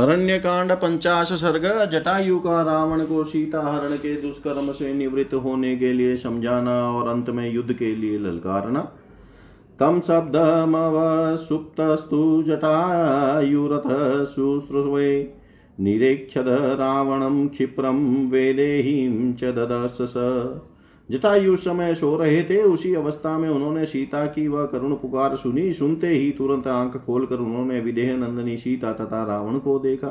[0.00, 5.76] अरण्य कांड पंचाश सर्ग जटायु का रावण को सीता हरण के दुष्कर्म से निवृत्त होने
[5.76, 8.92] के लिए समझाना और अंत में युद्ध के लिए ललकारना।
[9.80, 15.34] तम शब्द शब्दमवसुप्तस्तु जटायुरथ शुश्रुवे
[15.80, 20.14] निरेक्षद रावणं क्षिप्रं वेदेहीं च ददर्शस।
[21.10, 25.72] जटायु समय सो रहे थे उसी अवस्था में उन्होंने सीता की वह करुण पुकार सुनी।
[25.72, 30.08] सुनते ही तुरंत आँख खोलकर उन्होंने विदेह नंदनी सीता तथा रावण को देखा।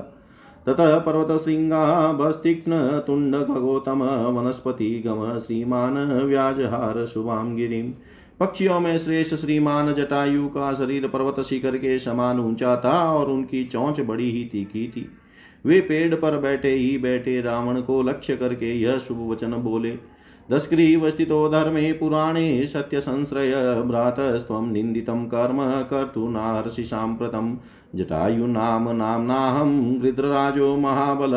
[0.65, 4.03] ततः पर्वत श्रृंगाभस्तीक्ष्ण तुंड खगोतम
[4.37, 7.93] वनस्पति, गम, श्रीमान, व्याजहार शुभाम गिरिम
[8.39, 13.63] पक्षियों में श्रेष्ठ श्रीमान जटायु का शरीर पर्वत शिखर के समान ऊँचा था और उनकी
[13.65, 15.09] चौंच बड़ी ही तीखी थी।
[15.65, 20.18] वे पेड़ पर बैठे ही बैठे रावण को लक्ष्य करके यह शुभ वचन बोले।
[20.51, 27.57] दस्ग्रीवस्थितो धर्मे पुराणे सत्य सत्यसंश्रय भ्रातस्त्वं निन्दितं कर्म कर्तुनार्षि साम्प्रतं।
[27.95, 31.31] जटायुनाम नाम्नाहं गृध्रराजो महाबल।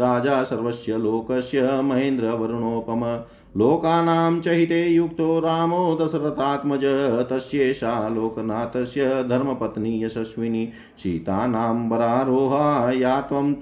[0.00, 3.20] राजा सर्वस्य लोकस्य महेन्द्रवर्णोपम।
[3.60, 6.80] लोकानां च हिते युक्तो रामो दशरथात्मज।
[7.30, 13.54] तस्येषा लोकनाथस्य धर्मपत्नी यशस्विनी। सीतानां वरारोहा या त्वं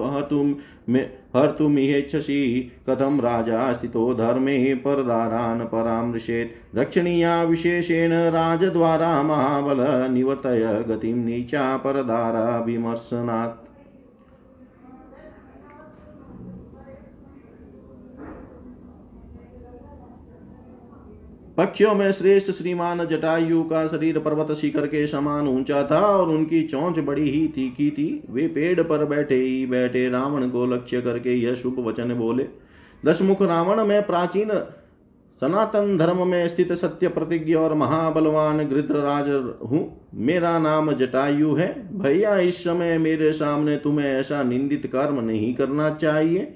[1.37, 12.59] हर्तुमिहेच्छसि कथं राजा स्थितो धर्मे परदारान् परामृशेत्। रक्षणीया विशेषेण राजद्वारा महाबल निवर्तय गतिं नीचा परदारा
[12.59, 13.66] विमर्शनात्
[21.67, 26.62] पक्षियों में श्रेष्ठ श्रीमान जटायु का शरीर पर्वत शिखर के समान ऊँचा था और उनकी
[26.62, 31.34] चौंच बड़ी ही तीखी थी। वे पेड़ पर बैठे ही बैठे रावण को लक्ष्य करके
[31.34, 32.47] यह शुभ वचन बोले,
[33.06, 34.50] दशमुख रावण, में प्राचीन
[35.41, 39.28] सनातन धर्म में स्थित सत्य प्रतिज्ञ और महाबलवान गृद्रराज
[39.67, 45.55] हूँ। मेरा नाम जटायु है। भैया, इस समय मेरे सामने तुम्हें ऐसा निंदित कर्म नहीं
[45.55, 46.55] करना चाहिए।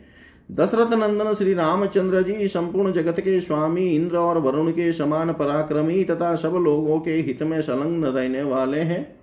[0.50, 6.05] दशरथ नंदन श्री रामचंद्र जी संपूर्ण जगत के स्वामी इंद्र और वरुण के समान पराक्रमी
[6.05, 9.20] तथा सब लोगों के हित में संलग्न रहने वाले हैं।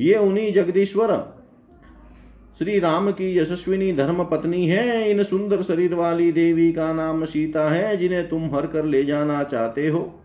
[0.00, 1.14] ये उन्हीं जगदीश्वर
[2.58, 7.68] श्री राम की यशस्विनी धर्म पत्नी है। इन सुंदर शरीर वाली देवी का नाम सीता
[7.68, 10.20] है, जिन्हें तुम हर कर ले जाना चाहते हो।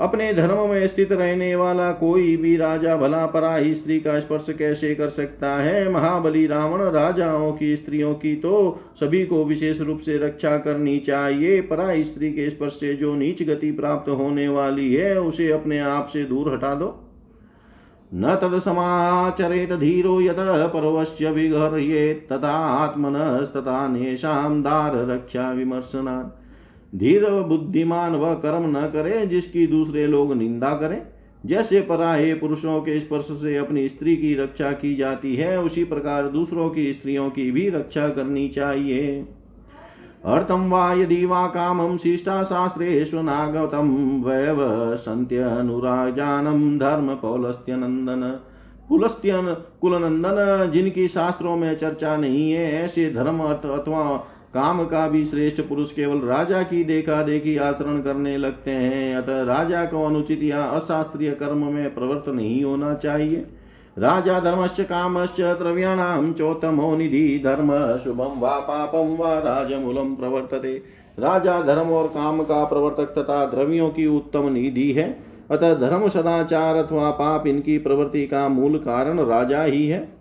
[0.00, 4.94] अपने धर्म में स्थित रहने वाला कोई भी राजा भला पराई स्त्री का स्पर्श कैसे
[4.94, 5.92] कर सकता है?
[5.92, 11.60] महाबली रावण, राजाओं की स्त्रियों की तो सभी को विशेष रूप से रक्षा करनी चाहिए।
[11.60, 16.06] पराई स्त्री के स्पर्श से जो नीच गति प्राप्त होने वाली है, उसे अपने आप
[16.06, 17.06] से दूर हटा दो।
[18.14, 26.39] न तद समाचरेत धीरो यत परवश्य विघर्येत तथा आत्मनस्तथा नेशाम दार रक्षा विमर्शनात्।
[26.94, 31.02] धीर बुद्धिमान वह कर्म न करे, जिसकी दूसरे लोग निंदा करें।
[31.46, 36.28] जैसे पराहे पुरुषों के स्पर्श से अपनी स्त्री की रक्षा की जाती है, उसी प्रकार
[36.28, 39.28] दूसरों की स्त्रियों की भी रक्षा करनी चाहिए।
[40.24, 41.96] अर्थम वा यदि वा कामं
[44.96, 48.40] सन्त्यनुराजानं धर्म पौलस्त्यनन्दन
[48.88, 55.60] पुलस्त्यन कुलनंदन जिनकी शास्त्रों में चर्चा नहीं है, ऐसे धर्म अथवा काम का भी श्रेष्ठ
[55.60, 60.64] पुरुष केवल राजा की देखा देखी आचरण करने लगते हैं। अतः राजा को अनुचित या
[60.64, 63.46] अशास्त्रीय कर्म में प्रवृत्त नहीं होना चाहिए।
[63.98, 70.82] राजा धर्मश्च, कामश्च द्रव्याणाम चौतमो निधि, धर्म शुभम वा पापम वा राजमूलम प्रवर्तते।
[71.18, 76.76] राजा धर्म और काम का प्रवर्तक तथा द्रव्यों की उत्तम निधि है। अतः धर्म सदाचार
[76.76, 80.19] अथवा पाप इनकी प्रवृत्ति का मूल कारण राजा ही है।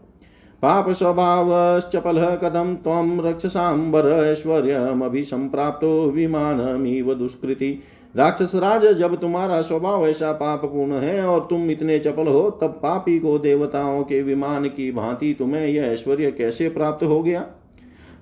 [0.64, 7.80] पाप स्वभावश्चपलः कथं त्वं रक्षसाम्बरैश्वर्यमभिसम्प्राप्तो विमानमिव दुष्कृति।
[8.16, 12.68] राक्षस राज जब तुम्हारा स्वभाव ऐसा पाप पूर्ण है और तुम इतने चपल हो, तब
[12.68, 17.46] पापी को देवताओं के विमान की भांति तुम्हें यह ऐश्वर्य कैसे प्राप्त हो गया?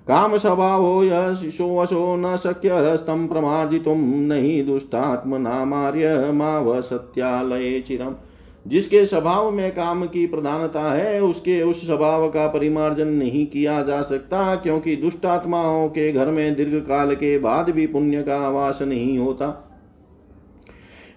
[0.08, 8.14] काम स्वभाव हो यशो न शक्य स्तम प्रमार्जितुम नहीं दुष्टात्म नामार्य माव सत्यालय चिरम।
[8.68, 14.00] जिसके स्वभाव में काम की प्रधानता है, उसके उस स्वभाव का परिमार्जन नहीं किया जा
[14.02, 19.18] सकता, क्योंकि दुष्टात्माओं के घर में दीर्घ काल के बाद भी पुण्य का आवास नहीं
[19.18, 19.46] होता।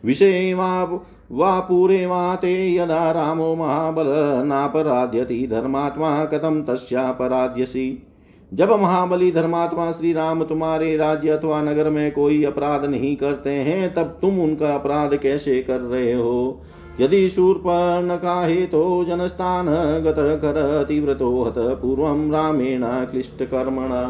[0.06, 4.08] विषय वा पूरे वा ते यदा रामो महाबल
[4.46, 8.04] नापराध्यति धर्मात्मा कथम तस्यापराध्यसी
[8.52, 13.94] जब महाबली धर्मात्मा श्री राम तुम्हारे राज्य अथवा नगर में कोई अपराध नहीं करते हैं,
[13.94, 16.62] तब तुम उनका अपराध कैसे कर रहे हो?
[17.00, 19.68] यदि शूर्पणखा हेतो जनस्थान
[20.02, 24.04] गतः कर तीव्रतो हत पूर्वं रामेण क्लिष्टकर्मणा।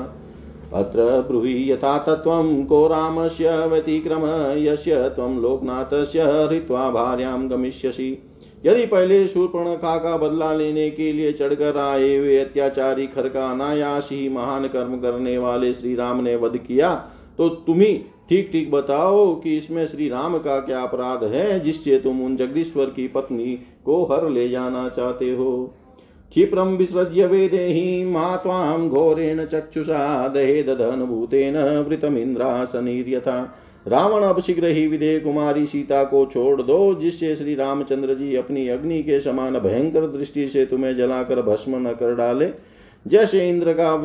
[0.73, 4.25] अत्र ब्रूहि यथा तत्त्वं को रामस्य व्यतिक्रम,
[4.57, 8.11] यस्य त्वं लोकनाथस्य हृत्वा भार्यां गमिष्यसि।
[8.65, 14.09] यदि पहले शूर्पणखा का बदला लेने के लिए चढ़कर आए वे अत्याचारी खर का अनायास
[14.11, 16.93] ही महान कर्म करने वाले श्री राम ने वध किया
[17.37, 17.93] तो तुम ही
[18.31, 22.85] ठीक ठीक बताओ कि इसमें श्री राम का क्या अपराध है, जिससे तुम उन जगदीश्वर
[22.85, 25.73] की पत्नी को हर ले जाना चाहते हो?
[26.31, 31.57] क्षिप्रं विसृज्य वेदेहि मा त्वां घोरेण चक्षुषा दहेदधनभूतेन
[31.89, 33.57] वृतमिन्द्रासनिर्यथा।
[33.87, 38.67] रावण, अब शीघ्र ही विदेह कुमारी सीता को छोड़ दो, जिससे श्री रामचंद्र जी अपनी
[38.67, 42.45] अग्नि के समान भयंकर दृष्टि से तुम्हें जलाकर भस्म न कर डाले।
[43.07, 43.95] जैसे इंद्र का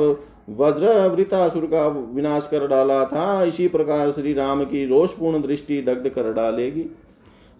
[0.50, 6.08] वज्र वृतासुर का विनाश कर डाला था, इसी प्रकार श्री राम की रोषपूर्ण दृष्टि दग्ध
[6.08, 6.84] कर डालेगी।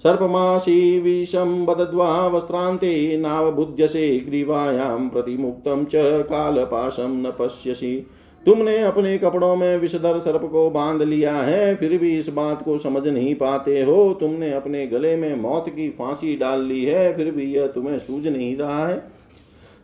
[0.03, 5.93] सर्पमासी विषं बदद्वा वस्त्रान्ते नावबुध्यसे ग्रीवायां प्रतिमुक्तं च
[6.23, 8.07] कालपाशं न पश्यसि।
[8.47, 12.79] तुमने अपने कपड़ों में विषधर सर्प को बाँध लिया है, फिर भी इस बात को
[12.79, 17.31] समझ नहीं पाते हो। तुमने अपने गले में मौत की फांसी डाल ली है, फिर
[17.31, 19.16] भी यह तुम्हें सूझ नहीं रहा है।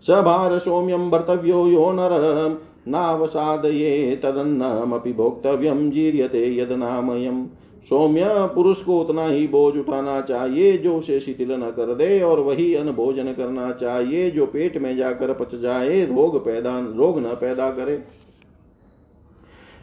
[0.07, 7.47] सभार सौम्यम भर्तव्यो यो नर, नावसादये तदन्नमपि भोक्तव्यम जीर्यते यद नामयम
[7.89, 12.41] सौम्य पुरुष को उतना ही बोझ उठाना चाहिए, जो उसे शिथिल न कर दे, और
[12.41, 17.23] वही अन्न भोजन करना चाहिए, जो पेट में जाकर पच जाए, रोग पैदा, रोग न
[17.23, 18.03] पैदा करे।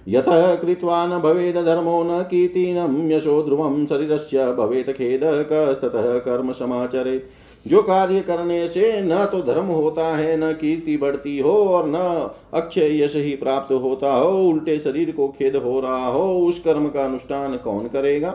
[0.08, 0.24] यथ
[0.62, 7.22] कृत्वा न भवेद धर्मो न कीर्तिनं, यशो ध्रुवं शरीरस्य भवेत् खेद, कस्ततः कर्म समाचरे।
[7.66, 12.30] जो कार्य करने से न तो धर्म होता है, न कीर्ति बढ़ती हो और न
[12.54, 16.88] अक्षय यश ही प्राप्त होता हो, उल्टे शरीर को खेद हो रहा हो, उस कर्म
[16.90, 18.34] का अनुष्ठान कौन करेगा?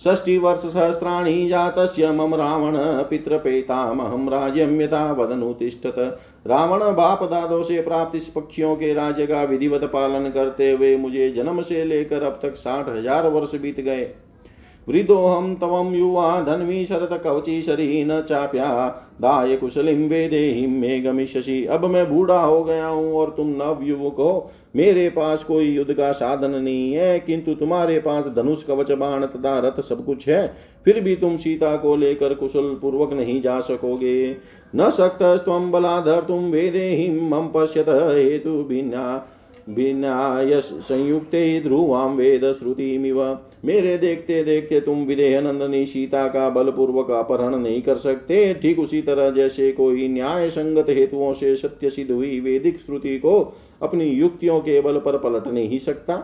[0.00, 2.76] षष्टि वर्ष सहस्राणी जातस्य मम रावण
[3.10, 5.94] पितृपेतामहं राज्यम यथा वदनुतिष्ठत।
[6.46, 11.30] रावण बाप दादों से प्राप्त इस पक्षियों के राज्य का विधिवत पालन करते हुए मुझे
[11.30, 14.04] जन्म से लेकर अब तक साठ हज़ार वर्ष बीत गए।
[14.88, 18.88] वृदोऽहं तवं युवा धन्वी शरत कवची शरी न चाप्या।
[19.20, 24.16] दाय कुशलिम वेदेहिं मे गमिष्यसि। अब मैं बूढ़ा हो गया हूँ और तुम नव युवक
[24.18, 29.26] हो। मेरे पास कोई युद्ध का साधन नहीं है, किंतु तुम्हारे पास धनुष, कवच, बाण
[29.26, 30.46] तथा रथ सब कुछ है।
[30.84, 34.36] फिर भी तुम सीता को लेकर कुशल पूर्वक नहीं जा सकोगे।
[34.76, 39.26] न सक्त स्वम बलाधर तुम वेदे हिम पश्यत हेतु भिन्ना
[39.68, 43.22] विनायस संयुक्ते ध्रुवाम वेद श्रुतिमिव।
[43.64, 49.02] मेरे देखते देखते तुम विदेह नंदनी सीता का बलपूर्वक अपहरण नहीं कर सकते। ठीक उसी
[49.02, 53.40] तरह जैसे कोई न्याय संगत हेतुओं से सत्य सिद्ध हुई वेदिक श्रुति को
[53.82, 56.16] अपनी युक्तियों के बल पर पलट नहीं सकता।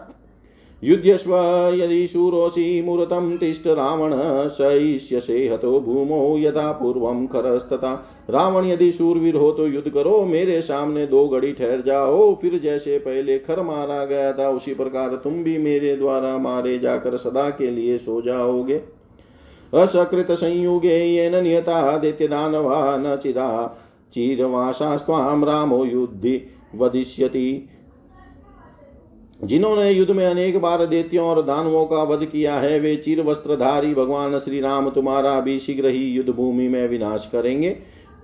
[0.84, 1.34] युध्यस्व
[1.74, 4.12] यदि शूरोऽसि मूर्तं तिष्ठ रावण
[4.48, 7.92] सयिष्यसे हतो भूमो यदा पूर्वं खरस्तथा।
[8.30, 12.98] रावण यदि शूरवीर हो तो युद्ध करो, मेरे सामने दो घड़ी ठहर जाओ, फिर जैसे
[12.98, 17.70] पहले खर मारा गया था, उसी प्रकार तुम भी मेरे द्वारा मारे जाकर सदा के
[17.70, 18.80] लिए सो जाओगे।
[19.74, 23.78] असकृत संयुगे येन नियता दैत्य दानवा न चिरा।
[24.12, 26.40] चीरवासास्त्वां रामो युद्धि
[26.74, 27.68] वदिष्यति।
[29.40, 33.94] जिन्होंने युद्ध में अनेक बार देतियों और दानवों का वध किया है, वे चीर वस्त्रधारी
[33.94, 37.70] भगवान श्री राम तुम्हारा भी शीघ्र ही युद्ध भूमि में विनाश करेंगे।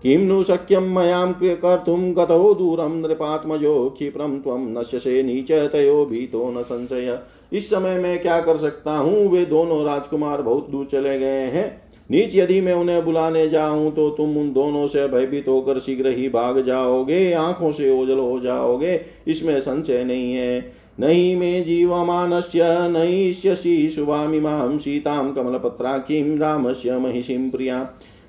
[0.04, 6.62] किम नु शक्यम मयाम कर्तुम गतो दूरम नृपात्मजो क्षिप्रम त्वम नश्यसे नीच तयो भीतो न
[6.62, 7.18] संशय।
[7.52, 9.28] इस समय मैं क्या कर सकता हूँ?
[9.28, 11.68] वे दोनों राजकुमार बहुत दूर चले गए हैं।
[12.10, 16.28] नीच यदि मैं उन्हें बुलाने जाऊँ तो तुम उन दोनों से भयभीत होकर शीघ्र ही
[16.28, 23.90] भाग जाओगे, आँखों से ओझल हो जाओगे। इसमें संशय नहीं है। नहि मे जीवमानस्य नयिष्यसि
[23.90, 27.78] शुभामिमां सीतां कमलपत्राखीं रामस्य महिषीं प्रिया।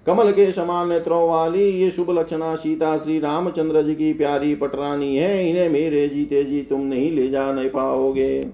[0.07, 5.15] कमल के समान नेत्रों वाली ये शुभ लक्षणा सीता, श्री रामचंद्र जी की प्यारी पटरानी
[5.17, 8.47] है, इन्हें मेरे जीते जी तुम नहीं ले जा नहीं पाओगे।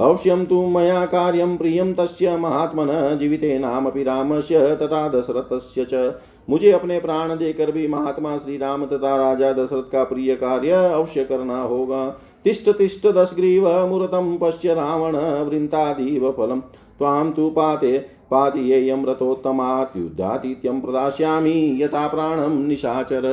[0.00, 6.14] अवश्यम तु मया कार्यं प्रियं तस्य महात्मन जीवितेनामपि रामस्य तथा दशरथस्य च।
[6.50, 11.24] मुझे अपने प्राण देकर भी महात्मा श्री राम तथा राजा दशरथ का प्रिय कार्य अवश्य
[11.24, 15.16] करना होगा। तिष्ठ तिष्ठ दशग्रीव मुहूर्तं पश्य रावण
[15.48, 16.60] वृन्तादीव फलं
[16.98, 17.98] त्वां तु पाते
[18.30, 23.26] पातियेयं रथोत्तमात् युद्धातिथ्यं प्रदास्यामि यथा प्राणं निशाचर।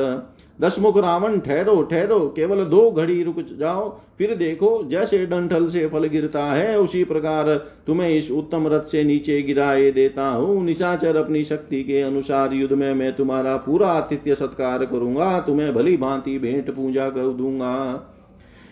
[0.60, 3.88] दसमुख रावण, ठहरो ठहरो, केवल दो घड़ी रुक जाओ,
[4.18, 7.54] फिर देखो, जैसे डंठल से फल गिरता है, उसी प्रकार
[7.86, 12.74] तुम्हें इस उत्तम रथ से नीचे गिराए देता हूँ। निशाचर अपनी शक्ति के अनुसार युद्ध
[12.74, 18.14] में मैं तुम्हारा पूरा आतिथ्य सत्कार करूँगा, तुम्हें भली भांति भेंट पूजा कर दूँगा।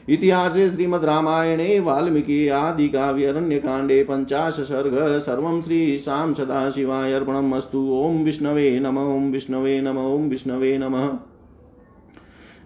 [0.08, 8.98] इतिहासे श्रीमद्रामायणे वाल्मीकि आदि काव्यरण्यकाण्डे पञ्चाश सर्ग सर्वं श्रीशां सदाशिवाय अर्पणम् अस्तु। ॐ विष्णवे नम,
[8.98, 11.18] ॐ विष्णवे नम, ॐ विष्णवे नम।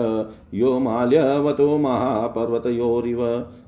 [0.53, 3.23] यो माल्यवतो महापर्वतयोरिव।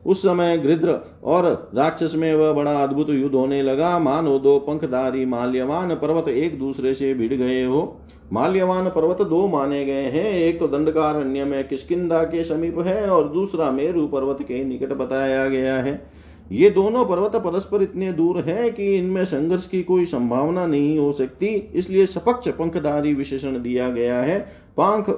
[0.06, 5.26] उस समय गृध्र और राक्षस में वह बड़ा अद्भुत युद्ध होने लगा। मानो दो पंखधारी
[5.26, 8.00] माल्यवान पर्वत एक दूसरे से भिड़ गए हो।
[8.34, 13.28] माल्यवान पर्वत दो माने गए हैं। एक तो दंडकारण्य में किसकिदा के समीप है और
[13.30, 16.21] दूसरा मेरु पर्वत के निकट बताया गया है।
[16.52, 21.12] ये दोनों पर्वत परस्पर इतने दूर हैं कि इनमें संघर्ष की कोई संभावना नहीं हो
[21.12, 24.40] सकती। इसलिए सपक्ष पंखधारी विशेषण दिया गया है।
[24.78, 25.10] पांख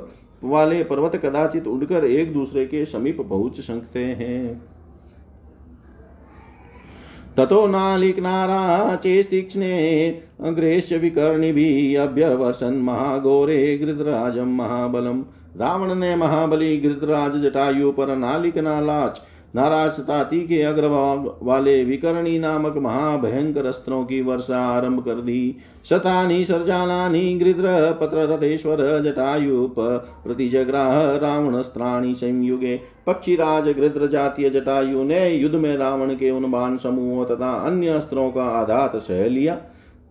[0.43, 4.61] वाले पर्वत कदाचित उड़कर एक दूसरे के समीप पहुँच सकते हैं।
[7.37, 9.77] ततो नालिकनारा चेस्तीक्ष्णे
[10.43, 15.21] अग्रेश्य विकर्णिभिः अभ्यवर्षन् महाघोरे गृधराजं महाबलम
[15.57, 19.21] रावण ने महाबली गृधराज जटायु पर नालिक नालाच
[19.55, 26.45] नाराज़ तथा के अग्रभाग वाले विकर्णी नामक महाभयंकर अस्त्रों की वर्षा आरंभ कर दी। शतानी
[26.45, 29.75] सर्जालानी गृद्र पत्र रथेश्वर जटायुप,
[30.23, 37.25] प्रतिजग्राह रावणस्त्राणी संयुगे, पक्षीराज गृद्र जातीय जटायु ने युद्ध में रावण के उन बाण समूहों
[37.25, 39.57] तथा अन्य अस्त्रों का आघात सह लिया।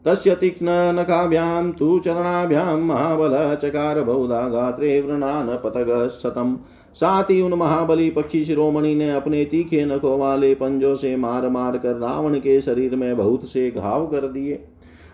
[0.07, 6.57] तस्य तीक्ष्णनखाभ्यां तु चरणाभ्यां महाबल चकार बहुधा गात्रे वृणान् पतगः शतम्।
[6.95, 11.79] साथ ही उन महाबली पक्षी शिरोमणि ने अपने तीखे नखों वाले पंजों से मार मार
[11.79, 14.65] कर रावण के शरीर में बहुत से घाव कर दिए।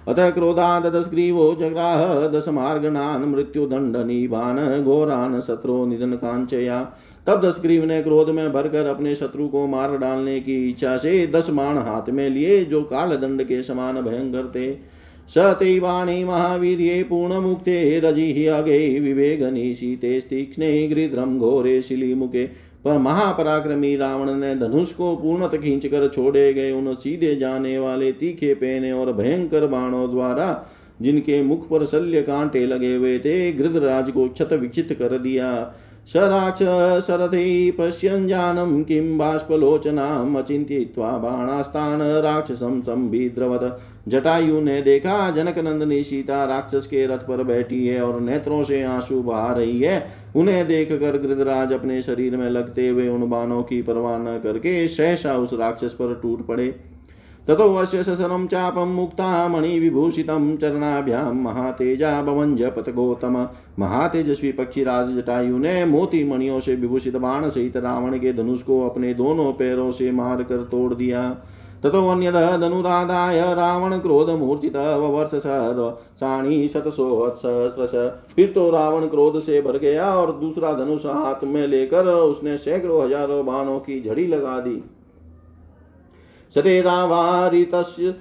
[0.09, 2.27] अतः क्रोधाद ग्रीवो जग्राह
[3.67, 6.93] दंड निबान, घोरान शत्रु निधन कांचया।
[7.27, 11.27] तब दस ग्रीव ने क्रोध में भरकर अपने शत्रु को मार डालने की इच्छा से
[11.27, 14.98] दस मान हाथ में लिए, जो काल दंड के समान भयंकर थे।
[15.29, 22.45] स तैवाणी महावीर्ये पूर्णमुक्ते रजिः अगे विवेगनिशीते तीक्ष्णे गृध्रम घोरे शिलीमुखे
[22.85, 28.13] पर महापराक्रमी रावण ने धनुष को पूर्णत खींच कर छोड़े गए उन सीधे जाने वाले
[28.13, 30.49] तीखे पेने और भयंकर बाणों द्वारा,
[31.03, 35.51] जिनके मुख पर शल्य कांटे लगे हुए थे गृधराज को क्षत विचित कर दिया।
[36.09, 40.35] स राक्षसरथे पश्यञ्जानं किं बाष्पलोचनाम्
[41.23, 48.03] बाणास्तान् राक्षसं संविद्रवत। जटायु ने देखा जनक नंदनी सीता राक्षस के रथ पर बैठी है
[48.03, 52.89] और नेत्रों से आँसू बहा रही है। उन्हें देख कर गृधराज अपने शरीर में लगते
[52.89, 56.98] हुए उन बाणों की परवाह न करके सहसा उस राक्षस पर टूट पड़े।
[57.49, 63.37] ततो अस्य ससनं चापं मुक्ता मणिविभूषितं चरणाभ्यां महातेजा भवंज पतगोतम
[63.79, 69.13] महातेजस्वी पक्षीराज जटायु ने मोती मणियों से विभूषित बाण सहित रावण के धनुष को अपने
[69.15, 71.23] दोनों पैरों से मार कर तोड़ दिया।
[71.83, 77.95] ततो अन्यद धनुराधाय रावण क्रोध मूर्छित वर्ष साणी शतसोहस्रश
[78.35, 83.05] फिर तो रावण क्रोध से भर गया और दूसरा धनुष हाथ में लेकर उसने सैकड़ों
[83.05, 84.81] हज़ारों बाणों की झड़ी लगा दी।
[86.55, 88.15] शरीरावारितस्य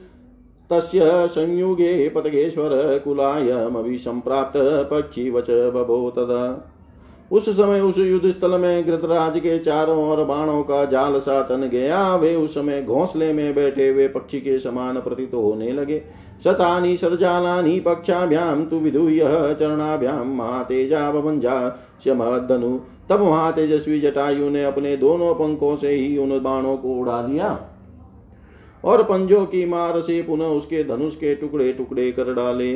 [0.69, 2.71] तस्य संयुगे पतगेश्वर
[3.03, 4.53] कुलायमभिसम्प्राप्त
[4.91, 6.73] पक्षीवच बभो तदा।
[7.31, 11.67] उस समय उस युद्ध स्थल में गृतराज के चारों ओर बाणों का जाल सा तन
[11.69, 16.01] गया। वे उस समय घोंसले में बैठे हुए पक्षी के समान प्रतीत होने लगे।
[16.43, 21.55] शतानी सरजालानी, पक्षाभ्याम तु विधु यह चरणाभ्याम, महातेजा भवंजा
[22.07, 22.79] महदनु
[23.09, 27.59] तब महातेजस्वी जटायु ने अपने दोनों पंखों से ही उन बाणों को उड़ा दिया।
[28.87, 32.73] और पंजों की मार से पुनः उसके धनुष के टुकड़े टुकड़े कर डाले।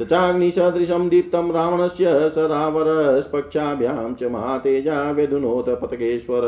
[0.00, 6.42] तचाग्निसदृशं दीप्तं रावणस्य सरावरस्पक्षाभ्यां च महातेजा व्यधुनोत पतकेश्वर।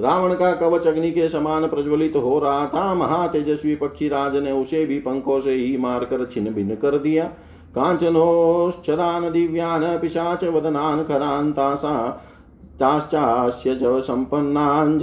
[0.00, 4.84] रावण का कवच अग्नि के समान प्रज्वलित हो रहा था। महातेजस्वी पक्षी राज ने उसे
[4.86, 7.24] भी पंखों से ही मारकर छिन्न भिन्न कर दिया।
[7.74, 11.94] कांचनोश्चदान दिव्यान पिशाच वदनान खरांतासा
[12.80, 14.98] जव संपन्नान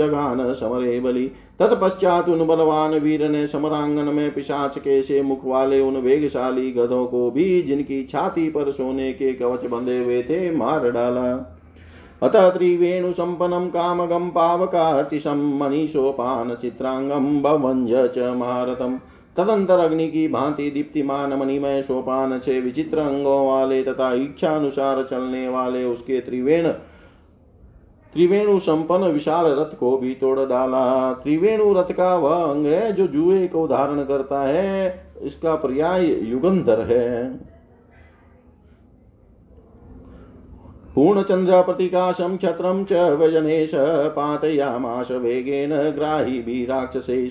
[0.54, 1.26] समरे बलि।
[1.60, 7.06] तत्पश्चात उन बलवान वीर ने समरांगन में पिशाच के से मुख वाले उन वेगशाली गधों
[7.06, 11.32] को भी जिनकी छाती पर सोने के कवच बंधे हुए थे, मार डाला।
[12.22, 19.00] अतः त्रिवेणु संपन्नम कामगम पावकार्चिशम मनीषोपान चित्रांगम भवंज च महारथम
[19.36, 25.48] तदंतर अग्नि की भांति दीप्तिमान मणिमय सोपान छे विचित्र अंगों वाले तथा इच्छा अनुसार चलने
[25.50, 26.68] वाले उसके त्रिवेण
[28.14, 33.08] त्रिवेणु संपन्न विशाल रथ को भी तोड़ डाला। त्रिवेणु रथ का वह अंग है जो
[33.08, 37.34] जुए को धारण करता है। इसका पर्याय युगंधर है।
[40.96, 43.72] पूर्णचन्द्र प्रतिकाशं क्षत्रं च व्यजनेश
[44.16, 47.28] पातयामाश वेगेन ग्राहिभिः राक्षसैः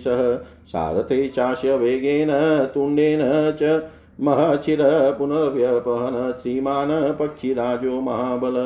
[0.67, 2.29] सारथे चास्य वेगेन
[2.75, 3.21] तुण्डेन
[3.63, 4.79] च महचिर
[5.19, 8.57] पुनर्व्यपहन श्रीमान पक्षिराजो महाबल।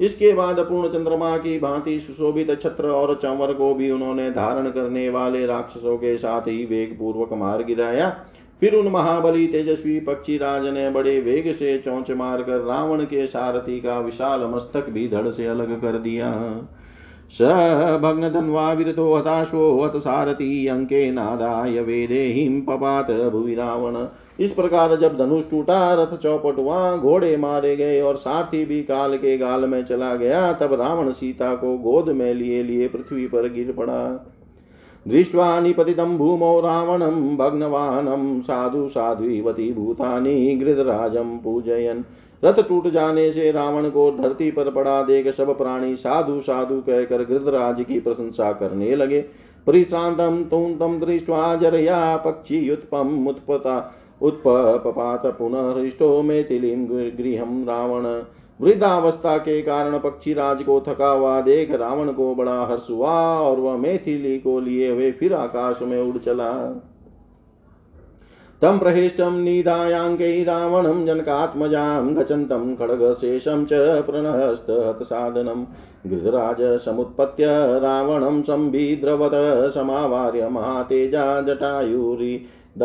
[0.00, 5.08] इसके बाद पूर्ण चंद्रमा की भांति सुशोभित छत्र और चंवर को भी उन्होंने धारण करने
[5.08, 8.08] वाले राक्षसों के साथ ही वेग पूर्वक मार गिराया।
[8.60, 13.80] फिर उन महाबली तेजस्वी पक्षी राज ने बड़े वेग से चौंच मारकर रावण के सारथी
[13.80, 16.32] का विशाल मस्तक भी धड़ से अलग कर दिया।
[17.30, 17.42] स
[18.02, 24.06] भग्न धन्वा विरतो हताशो हत सारथी अंके नादाय वेदे हिम पपात भुवि रावण
[24.40, 29.16] इस प्रकार जब धनुष टूटा, रथ चौपट हुआ, घोड़े मारे गए और सारथी भी काल
[29.16, 33.52] के गाल में चला गया, तब रावण सीता को गोद में लिए लिए पृथ्वी पर
[33.52, 34.30] गिर पड़ा।
[35.08, 42.02] दृष्ट्वा निपतितं भूमौ रावणं भग्नवानं साधु साध्वीवती भूतानि गृधराजं पूजयन्।
[42.44, 47.24] रथ टूट जाने से रावण को धरती पर पड़ा देख सब प्राणी साधु साधु कहकर
[47.24, 49.20] गृधराज की प्रशंसा करने लगे।
[49.66, 53.78] परिश्रांतम तुम तम दृष्टवा जरया पक्षी उत्पम उत्पता
[54.22, 56.86] उत्पपात पुनः हृष्टो मेथिलीं
[57.18, 58.06] गृहं रावण।
[58.60, 63.60] वृद्धावस्था के कारण पक्षी राज को थका हुआ देख रावण को बड़ा हर्ष हुआ और
[63.60, 66.50] वह मैथिली को लिए हुए फिर आकाश में उड़ चला।
[68.64, 75.64] तं प्रहेष्टं निधायाङ्कै रावणं जनकात्मजां गचन्तं खड्गशेषं च प्रणहस्तहतसाधनं
[76.10, 77.48] गृधराज समुत्पत्य
[77.82, 79.34] रावणं संविद्रवत
[79.74, 82.78] समावार्य महातेजा जटायुरिदमब्रवीत्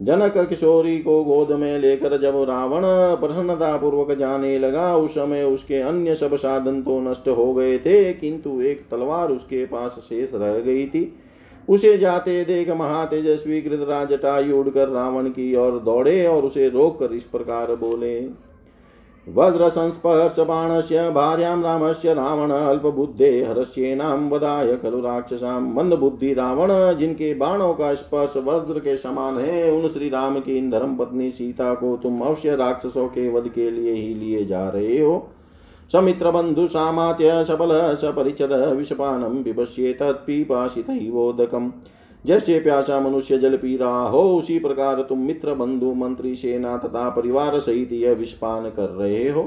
[0.00, 2.86] जनक किशोरी को गोद में लेकर जब रावण
[3.20, 8.12] प्रसन्नता पूर्वक जाने लगा, उस समय उसके अन्य सब साधन तो नष्ट हो गए थे,
[8.12, 11.02] किंतु एक तलवार उसके पास शेष रह गई थी।
[11.68, 17.12] उसे जाते देख महातेजस्वी गृतराज टाई उड़कर रावण की ओर दौड़े और उसे रोक कर
[17.12, 18.48] इस प्रकार बोले,
[19.28, 27.94] वज्रसंस्पर्श बाणस्य, भार्यां रामस्य, रावण अल्पबुद्धे, हरस्येनां वदाय खलु राक्षसां, मंदबुद्धि रावण, जिनके बाणों का
[27.94, 32.20] स्पर्श वज्र के समान है, उन श्री राम की इन धर्म पत्नी सीता को तुम
[32.20, 35.28] अवश्य राक्षसों के वध के लिए ही लिए जा रहे हो।
[35.92, 41.70] समित्र बंधु सामात्य सबल सपरिचद विषपानम विपश्ये तत्पिपाशितैवोदकम्
[42.26, 47.08] जैसे प्यासा मनुष्य जल पी रहा हो उसी प्रकार तुम मित्र बंधु मंत्री सेना तथा
[47.10, 49.42] परिवार सहित यह विस्पान कर रहे हो।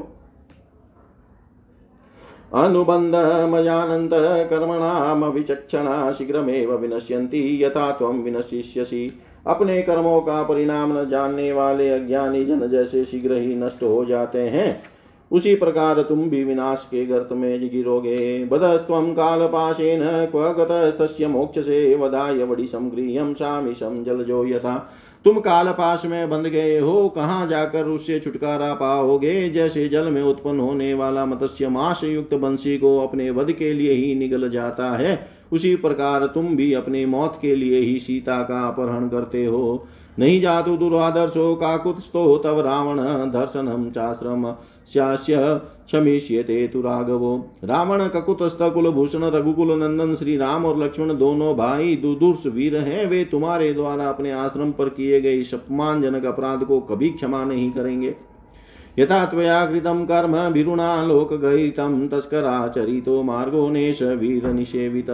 [4.50, 9.12] कर्मणाम विचक्षणा शीघ्रमेव विनश्यन्ति, यथा त्वं विनशिष्यसि
[9.48, 14.40] अपने कर्मों का परिणाम न जानने वाले अज्ञानी जन जैसे शीघ्र ही नष्ट हो जाते
[14.40, 14.82] हैं।
[15.32, 21.96] उसी प्रकार तुम भी विनाश के गर्त में गिरोगे। बदस्त्वं कालपाशेन क्व गतस्तस्य मोक्ष से
[21.96, 24.92] वदाय वडिशं गृह्यं सामिशं जलजो यथा।
[25.26, 29.50] तुम कालपाश में बंध गए हो, कहाँ जाकर उससे छुटकारा पाओगे?
[29.50, 33.92] जैसे जल में उत्पन्न होने वाला मत्स्य मास युक्त बंशी को अपने वध के लिए
[33.92, 38.68] ही निगल जाता है। उसी प्रकार तुम भी अपने मौत के लिए ही सीता का
[38.68, 39.88] अपहरण करते हो।
[40.20, 42.98] नहीं जातु दुरादर्शो काकुत्स्थो तव रावण
[43.32, 44.56] दर्शनम चाश्रम।
[44.92, 45.38] स्यास्य
[45.86, 52.46] क्षमिष्यते तु राघवो। रावण ककुतस्थ कुलभूषण रघुकुल, नंदन, श्री राम और लक्ष्मण दोनों भाई दुदुर्ष
[52.48, 57.44] वीर हैं। वे तुम्हारे द्वारा अपने आश्रम पर किए गए अपमानजनक अपराध को कभी क्षमा
[57.44, 58.16] नहीं करेंगे।
[59.00, 65.10] यथा त्वया कृतं कर्म भिरुणा लोकगहितं तस्कराचरितो मार्गो नेश वीर निषेवित।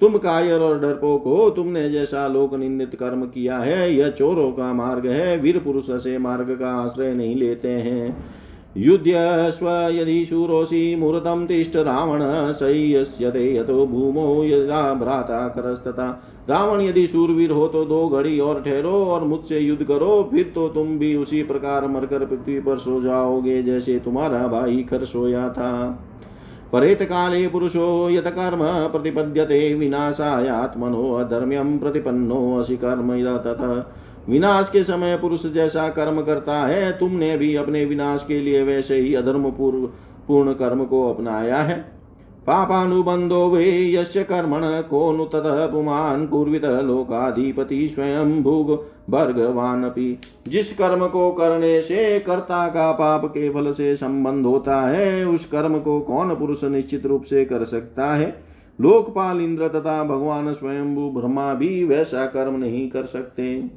[0.00, 4.72] तुम कायर और डरपोक हो तुमने जैसा लोक निंदित कर्म किया है, यह चोरों का
[4.72, 8.39] मार्ग है, वीर पुरुष से मार्ग का आश्रय नहीं लेते हैं।
[8.76, 12.20] युध्यस्व यदि शूरोऽसि मुहूर्तं तिष्ठ रावण
[12.52, 16.08] सह्यस्यते यतो भूमौ यदा भ्राता करस्तता।
[16.50, 20.68] रावण यदि शूरवीर हो तो दो घड़ी और ठहरो और मुझसे युद्ध करो, फिर तो
[20.68, 25.72] तुम भी उसी प्रकार मरकर पृथ्वी पर सो जाओगे जैसे तुम्हारा भाई खर सोया था।
[26.72, 28.60] परेत काले पुरुषो यत कर्म
[28.92, 33.72] प्रतिपद्यते विनाशायात्मनो अधर्म्यम प्रतिपन्नो असि कर्म ततः
[34.28, 38.96] विनाश के समय पुरुष जैसा कर्म करता है, तुमने भी अपने विनाश के लिए वैसे
[38.96, 39.86] ही अधर्म पूर्व
[40.28, 41.99] पूर्ण कर्म को अपनाया है।
[42.46, 48.70] पापानुबंधो वे यस्य कर्मण को नु ततः पुमान् कुर्वित लोकाधिपति स्वयं भुग
[49.10, 55.26] भर्गवानपि जिस कर्म को करने से कर्ता का पाप के फल से संबंध होता है,
[55.26, 58.42] उस कर्म को कौन पुरुष निश्चित रूप से कर सकता है?
[58.80, 63.70] लोकपाल इंद्र तथा भगवान स्वयंभू ब्रह्मा भी वैसा कर्म नहीं कर सकते।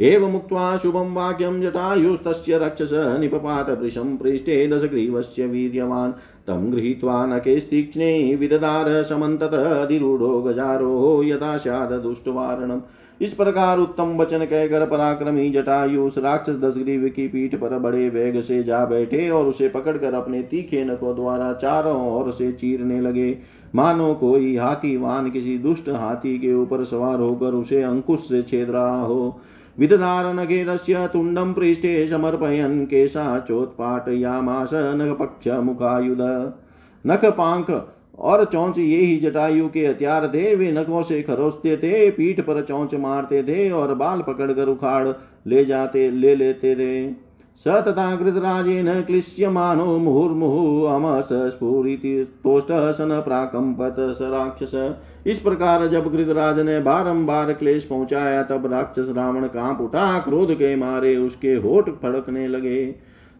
[0.00, 6.12] एवं मुक्त्वा शुभं वाक्यं जटायुस्तस्य रक्षस निपपात वृषं पृष्ठे दशग्रीवस्य वीर्यवान्।
[6.46, 12.80] तं गृहीत्वा नकेस्तीक्ष्णे विददार समन्ततधिरूढो गजारोहो यथा स्यादुष्टवारणम्
[13.20, 18.40] इस प्रकार उत्तम वचन कहकर पराक्रमी जटायु उस राक्षस दशग्रीव की पीठ पर बड़े वेग
[18.40, 23.38] से जा बैठे और उसे पकड़कर अपने तीखे नकों द्वारा चारों ओर से चीरने लगे।
[23.74, 28.70] मानो कोई हाथी वान किसी दुष्ट हाथी के ऊपर सवार होकर उसे अंकुश से छेद
[28.70, 29.40] रहा हो।
[29.78, 36.22] विदधारनगेरस्य तुण्डं पृष्ठे समर्पयन् केशाचोत्पाटयामास नखपक्षमुखायुध।
[37.04, 37.70] नखपाङ्ख
[38.18, 42.62] और चौंच ये ही जटायु के हथियार थे वे नखों से खरोचते थे, पीठ पर
[42.62, 45.08] चौंच मारते थे और बाल पकड़कर उखाड़
[45.46, 47.25] ले जाते, ले लेते थे।
[47.56, 51.28] स तथा कृतराजेन क्लिश्यमानो मुहुर्मुहुः अमस
[52.96, 54.74] सन प्राकंपत स राक्षस।
[55.26, 60.74] इस प्रकार जब कृतराज ने बारंबार क्लेश पहुँचाया, तब राक्षस रावण काँप उठा, क्रोध के
[60.76, 62.84] मारे उसके होठ फड़कने लगे।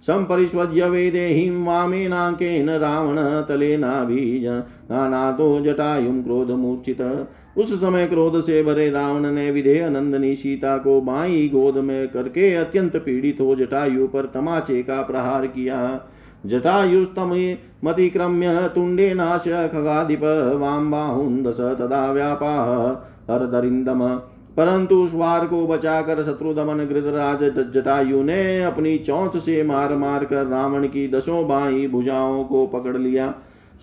[0.03, 9.89] सम्परिष्वज्य वेदेहीं वामेनाङ्केन रावण तलेनाभिजनातो जटायुं क्रोधमूर्छित। उस समय क्रोध से भरे रावण ने विधेय
[9.89, 15.47] नंदनी सीता को बाई गोद में करके अत्यंत पीड़ित हो जटायु पर तमाचे का प्रहार
[15.47, 16.01] किया।
[16.47, 24.21] जटायुस्तमतिक्रम्य तुण्डेनाश्य खगाधिप वाम बाहुन्दस तदा व्यापाह। हरदरिन्दम
[24.57, 27.43] परंतु उस वार को बचाकर शत्रुदमन गृतराज
[27.75, 32.97] जटायु ने अपनी चौंच से मार मार कर रावण की दसों बाई भुजाओं को पकड़
[32.97, 33.35] लिया।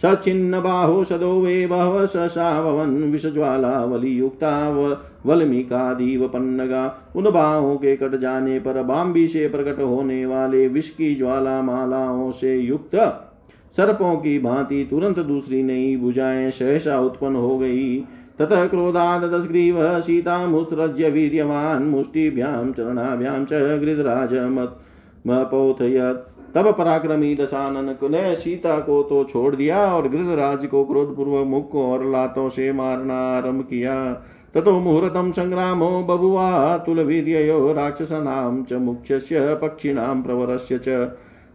[0.01, 4.53] सचिन्न बाहो सदो वे बहव सशावन विषज्वाला वलियुक्ता
[5.25, 11.13] वल्मीकादीव पन्नगा। उन बाहों के कट जाने पर बाम्बी से प्रकट होने वाले विष की
[11.15, 12.95] ज्वाला मालाओं से युक्त
[13.77, 18.03] सर्पों की भांति तुरंत दूसरी नई भुजाएँ सहसा उत्पन्न हो गई।
[18.39, 24.61] ततः क्रोधादस्ग्रीव सीतामुत्सृज्य वीर्यवान् मुष्टिभ्यां चरणाभ्यां च गृधराजमपोथयत्
[26.55, 32.05] तब पराक्रमी दशानन ने सीता को तो छोड़ दिया और गृधराज को क्रोधपूर्वक मुख और
[32.11, 33.95] लातों से मारना आरंभ किया।
[34.53, 40.87] ततो मुहूर्तम संग्रामो बभुवा तुलवीर्ययो राक्षसानां च मुख्यस्य पक्षिणां प्रवरस्य च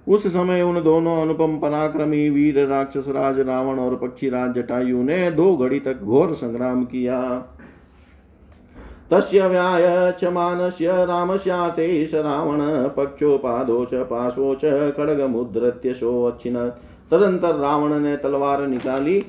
[0.08, 5.30] उस समय उन दोनों अनुपम पराक्रमी वीर राक्षस राज रावण और पक्षी राज जटायु ने
[5.30, 7.18] दो घड़ी तक घोर संग्राम किया।
[9.10, 12.60] तस्य व्याय च मानस्य रामस्याते स रावण
[12.96, 16.56] पक्षोपादो च पाशो च खड्गमुद्रत्य सोऽच्छिन
[17.10, 19.22] तदंतर रावण ने तलवार निकाली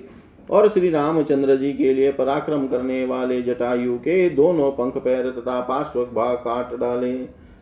[0.49, 5.59] और श्री रामचंद्र जी के लिए पराक्रम करने वाले जटायु के दोनों पंख पैर तथा
[5.61, 7.13] पार्श्व भाग काट डाले।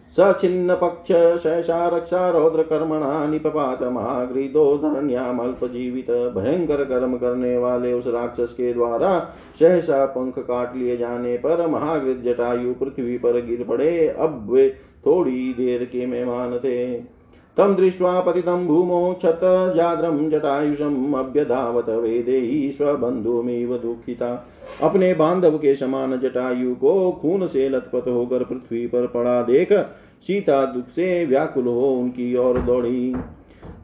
[0.10, 1.12] सचिन्न पक्ष
[1.44, 9.20] शैषा रक्षा रौद्र कर्मणा निपपात महागृदो धरण्यामल्पजीवित भयंकर कर्म करने वाले उस राक्षस के द्वारा
[9.60, 14.70] सहसा पंख काट लिए जाने पर महागृत जटायु पृथ्वी पर गिर पड़े। अब वे
[15.06, 17.17] थोड़ी देर के मेहमान थे।
[17.58, 24.48] तं दृष्ट्वा पतितं भूमौ क्षतजाद्रं जटायुषम् अभ्यधावत वेदेही स्वबन्धुमिव दुःखिता।
[24.82, 29.86] अपने बांधव के समान जटायु को खून से लथपथ होकर पृथ्वी पर पड़ा देख
[30.22, 33.16] सीता दुख से व्याकुल हो उनकी ओर दौड़ी।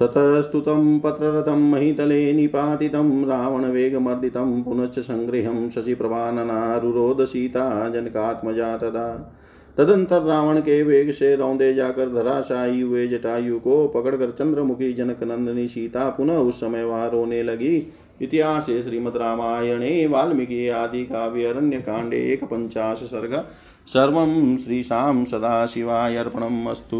[0.00, 9.36] ततस्तु तं पत्ररथं महितले निपातितं, रावणवेगमर्दितं, पुनश्च सङ्गृहं शशिप्रभाननारुरोध सीता जनकात्मजा तदा
[9.78, 15.68] तदंतर रावण के वेग से रौंदे जाकर धराशायी हुए जटायु को पकड़कर चंद्रमुखी जनक नंदिनी
[15.68, 19.16] सीता पुनः उस समय वहाँ रोने लगी। इतिहास श्रीमद
[20.10, 23.44] वाल्मीकि आदि काव्य अरण्य कांडे एक पंचाश सर्ग,
[23.86, 24.16] सर्व
[24.56, 26.96] श्रीशां सदाशिवाय अर्पणम् अस्तु।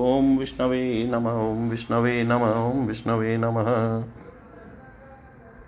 [0.00, 4.04] ओं विष्णवे नम ओं विष्णवे नम ओं विष्णवे नमः।